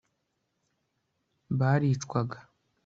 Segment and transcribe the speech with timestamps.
[1.59, 2.39] baricwaga,